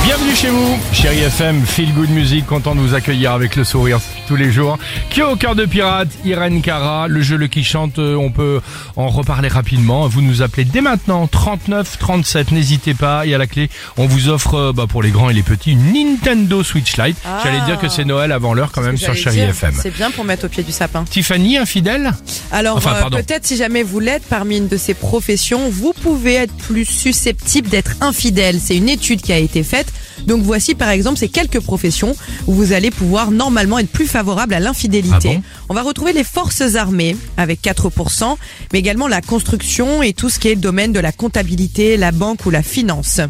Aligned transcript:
Bienvenue 0.00 0.34
chez 0.34 0.48
vous, 0.48 0.76
chérie 0.92 1.20
FM, 1.20 1.64
Feel 1.64 1.92
Good 1.94 2.10
Music, 2.10 2.44
content 2.46 2.74
de 2.74 2.80
vous 2.80 2.94
accueillir 2.94 3.30
avec 3.32 3.54
le 3.54 3.62
sourire 3.62 4.00
tous 4.26 4.36
les 4.36 4.50
jours. 4.50 4.78
Qui 5.10 5.20
est 5.20 5.24
au 5.24 5.36
cœur 5.36 5.54
de 5.54 5.64
pirate, 5.64 6.08
Irène 6.24 6.62
Cara, 6.62 7.08
le 7.08 7.22
jeu 7.22 7.36
le 7.36 7.46
qui 7.46 7.64
chante, 7.64 7.98
euh, 7.98 8.14
on 8.14 8.30
peut 8.30 8.60
en 8.96 9.08
reparler 9.08 9.48
rapidement. 9.48 10.06
Vous 10.06 10.22
nous 10.22 10.42
appelez 10.42 10.64
dès 10.64 10.80
maintenant 10.80 11.26
39 11.26 11.98
37, 11.98 12.52
n'hésitez 12.52 12.94
pas. 12.94 13.26
Et 13.26 13.34
à 13.34 13.38
la 13.38 13.46
clé, 13.46 13.70
on 13.96 14.06
vous 14.06 14.28
offre 14.28 14.54
euh, 14.54 14.72
bah, 14.72 14.86
pour 14.88 15.02
les 15.02 15.10
grands 15.10 15.30
et 15.30 15.34
les 15.34 15.42
petits 15.42 15.72
une 15.72 15.92
Nintendo 15.92 16.62
Switch 16.62 16.96
Lite. 16.96 17.16
J'allais 17.42 17.60
dire 17.66 17.78
que 17.78 17.88
c'est 17.88 18.04
Noël 18.04 18.32
avant 18.32 18.54
l'heure 18.54 18.72
quand 18.72 18.82
même 18.82 18.96
sur 18.96 19.14
dire, 19.14 19.48
FM. 19.48 19.74
C'est 19.80 19.94
bien 19.94 20.10
pour 20.10 20.24
mettre 20.24 20.46
au 20.46 20.48
pied 20.48 20.62
du 20.62 20.72
sapin. 20.72 21.04
Tiffany, 21.04 21.56
infidèle? 21.56 22.12
Alors 22.50 22.76
Enfin, 22.76 22.96
euh, 23.04 23.10
peut-être 23.10 23.46
si 23.46 23.56
jamais 23.56 23.82
vous 23.82 24.00
l'êtes 24.00 24.24
parmi 24.24 24.58
une 24.58 24.68
de 24.68 24.76
ces 24.76 24.94
professions, 24.94 25.68
vous 25.70 25.92
pouvez 25.92 26.34
être 26.34 26.54
plus 26.54 26.84
susceptible 26.84 27.68
d'être 27.68 27.92
infidèle. 28.00 28.58
C'est 28.60 28.76
une 28.76 28.88
étude 28.88 29.22
qui 29.22 29.32
a 29.32 29.38
été 29.38 29.62
faite. 29.62 29.92
Donc 30.26 30.42
voici 30.42 30.74
par 30.74 30.88
exemple 30.90 31.18
ces 31.18 31.28
quelques 31.28 31.60
professions 31.60 32.14
où 32.46 32.54
vous 32.54 32.72
allez 32.72 32.90
pouvoir 32.90 33.30
normalement 33.30 33.78
être 33.78 33.90
plus 33.90 34.06
favorable 34.06 34.54
à 34.54 34.60
l'infidélité. 34.60 35.30
Ah 35.32 35.34
bon 35.36 35.42
On 35.68 35.74
va 35.74 35.82
retrouver 35.82 36.12
les 36.12 36.24
forces 36.24 36.74
armées 36.76 37.16
avec 37.36 37.62
4%, 37.62 38.36
mais 38.72 38.78
également 38.78 39.08
la 39.08 39.20
construction 39.20 40.02
et 40.02 40.12
tout 40.12 40.28
ce 40.28 40.38
qui 40.38 40.48
est 40.48 40.54
le 40.54 40.60
domaine 40.60 40.92
de 40.92 41.00
la 41.00 41.12
comptabilité, 41.12 41.96
la 41.96 42.12
banque 42.12 42.46
ou 42.46 42.50
la 42.50 42.62
finance. 42.62 43.20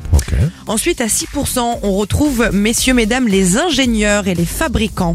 Ensuite, 0.66 1.00
à 1.00 1.06
6%, 1.06 1.78
on 1.82 1.92
retrouve, 1.92 2.50
messieurs, 2.52 2.94
mesdames, 2.94 3.28
les 3.28 3.56
ingénieurs 3.58 4.26
et 4.28 4.34
les 4.34 4.44
fabricants. 4.46 5.14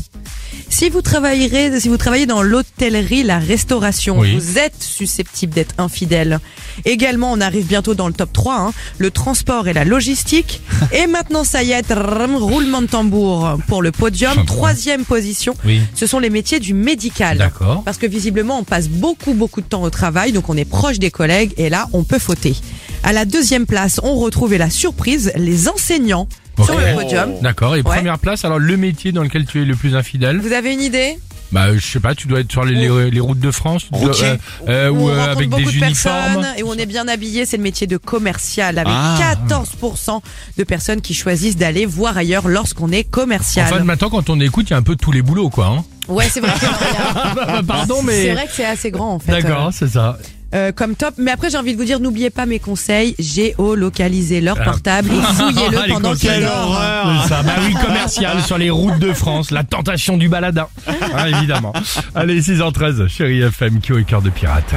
Si 0.69 0.89
vous 0.89 1.01
travaillerez, 1.01 1.79
si 1.79 1.87
vous 1.87 1.97
travaillez 1.97 2.25
dans 2.25 2.41
l'hôtellerie, 2.41 3.23
la 3.23 3.39
restauration, 3.39 4.19
Oui. 4.19 4.35
vous 4.37 4.57
êtes 4.57 4.81
susceptible 4.81 5.53
d'être 5.53 5.75
infidèle. 5.77 6.39
Également, 6.85 7.31
on 7.31 7.41
arrive 7.41 7.65
bientôt 7.67 7.93
dans 7.95 8.07
le 8.07 8.13
top 8.13 8.31
3, 8.33 8.55
hein, 8.59 8.71
le 8.97 9.11
transport 9.11 9.67
et 9.67 9.73
la 9.73 9.85
logistique. 9.85 10.61
et 10.91 11.07
maintenant, 11.07 11.43
ça 11.43 11.63
y 11.63 11.71
est, 11.71 11.81
trrrm, 11.83 12.35
roulement 12.35 12.81
de 12.81 12.87
tambour 12.87 13.57
pour 13.67 13.81
le 13.81 13.91
podium. 13.91 14.45
Troisième 14.45 15.05
position, 15.05 15.55
Oui. 15.65 15.81
ce 15.95 16.07
sont 16.07 16.19
les 16.19 16.29
métiers 16.29 16.59
du 16.59 16.73
médical. 16.73 17.37
D'accord. 17.37 17.83
Parce 17.83 17.97
que 17.97 18.05
visiblement, 18.07 18.59
on 18.59 18.63
passe 18.63 18.87
beaucoup, 18.89 19.33
beaucoup 19.33 19.61
de 19.61 19.67
temps 19.67 19.83
au 19.83 19.89
travail, 19.89 20.31
donc 20.31 20.49
on 20.49 20.57
est 20.57 20.65
proche 20.65 20.99
des 20.99 21.11
collègues, 21.11 21.53
et 21.57 21.69
là, 21.69 21.87
on 21.93 22.03
peut 22.03 22.19
fauter. 22.19 22.55
À 23.03 23.13
la 23.13 23.25
deuxième 23.25 23.65
place, 23.65 23.99
on 24.03 24.15
retrouve, 24.15 24.53
et 24.53 24.57
la 24.57 24.69
surprise, 24.69 25.31
les 25.35 25.67
enseignants 25.69 26.27
sur 26.63 26.73
Ok. 26.75 26.81
le 26.81 26.95
podium. 26.95 27.33
D'accord. 27.41 27.75
Et 27.75 27.79
Ouais. 27.79 27.83
première 27.83 28.17
place, 28.19 28.43
alors 28.45 28.59
le 28.59 28.77
métier 28.77 29.11
dans 29.11 29.23
lequel 29.23 29.45
tu 29.45 29.61
es 29.61 29.65
le 29.65 29.75
plus 29.75 29.95
infidèle? 29.95 30.39
Vous 30.39 30.53
avez 30.53 30.73
une 30.73 30.81
idée? 30.81 31.17
Bah, 31.51 31.73
je 31.75 31.79
sais 31.85 31.99
pas, 32.01 32.13
tu 32.13 32.27
dois 32.27 32.41
être 32.41 32.51
sur 32.51 32.65
les, 32.65 32.75
les, 32.75 33.09
les 33.11 33.19
routes 33.21 33.39
de 33.39 33.51
France 33.51 33.85
dois- 33.91 34.11
euh, 34.21 34.37
euh, 34.67 34.89
Où 34.89 34.95
ou 34.97 35.09
on 35.09 35.09
euh, 35.13 35.31
avec 35.31 35.49
des 35.49 35.63
de 35.63 35.71
uniformes. 35.71 36.45
et 36.57 36.63
où 36.63 36.67
on 36.69 36.73
est 36.73 36.85
bien 36.85 37.07
habillé, 37.07 37.45
c'est 37.45 37.55
le 37.57 37.63
métier 37.63 37.87
de 37.87 37.95
commercial 37.97 38.77
avec 38.77 38.91
Ah. 38.93 39.17
14% 39.49 40.21
de 40.57 40.63
personnes 40.65 40.99
qui 41.01 41.13
choisissent 41.13 41.55
d'aller 41.57 41.85
voir 41.85 42.17
ailleurs 42.17 42.47
lorsqu'on 42.49 42.91
est 42.91 43.05
commercial. 43.05 43.67
Enfin, 43.73 43.83
maintenant, 43.83 44.09
quand 44.09 44.29
on 44.29 44.39
écoute, 44.41 44.67
il 44.69 44.71
y 44.71 44.73
a 44.73 44.77
un 44.77 44.81
peu 44.83 44.95
tous 44.97 45.11
les 45.13 45.21
boulots, 45.21 45.49
quoi. 45.49 45.67
Hein 45.67 45.85
ouais, 46.09 46.27
c'est 46.29 46.41
vrai. 46.41 46.51
que- 46.59 46.65
Ah, 47.47 47.61
Pardon, 47.65 48.01
mais. 48.03 48.23
C'est 48.23 48.33
vrai 48.33 48.45
que 48.47 48.51
c'est 48.53 48.65
assez 48.65 48.91
grand 48.91 49.13
en 49.13 49.19
fait. 49.19 49.31
D'accord, 49.31 49.69
c'est 49.71 49.87
ça. 49.89 50.17
Euh, 50.55 50.71
comme 50.71 50.95
top. 50.95 51.15
Mais 51.17 51.31
après, 51.31 51.49
j'ai 51.49 51.57
envie 51.57 51.73
de 51.73 51.77
vous 51.77 51.83
dire, 51.83 51.99
n'oubliez 51.99 52.29
pas 52.29 52.45
mes 52.45 52.59
conseils. 52.59 53.15
Géolocalisez 53.19 54.41
leur 54.41 54.61
portable 54.63 55.09
et 55.11 55.21
fouillez-le 55.35 55.89
pendant 55.93 56.15
qu'ils 56.15 56.29
dorment. 56.41 57.27
Ça. 57.27 57.43
Bah 57.43 57.53
oui, 57.65 57.73
commercial 57.85 58.41
sur 58.43 58.57
les 58.57 58.69
routes 58.69 58.99
de 58.99 59.11
France, 59.13 59.51
la 59.51 59.63
tentation 59.63 60.17
du 60.17 60.29
baladin. 60.29 60.67
Ah, 61.15 61.29
évidemment. 61.29 61.73
Allez, 62.15 62.41
6h13, 62.41 63.07
chérie 63.07 63.41
FM, 63.41 63.79
qui 63.81 63.91
est 63.91 63.95
au 63.95 64.03
cœur 64.03 64.21
de 64.21 64.29
pirate. 64.29 64.73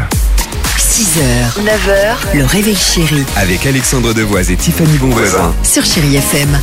6h, 0.77 1.63
9h, 1.65 2.37
le 2.37 2.45
réveil 2.45 2.77
chéri 2.77 3.25
Avec 3.37 3.65
Alexandre 3.65 4.13
Devoise 4.13 4.51
et 4.51 4.57
Tiffany 4.57 4.99
Bonvoisin. 4.99 5.55
sur 5.63 5.85
Chéri 5.85 6.17
FM. 6.17 6.59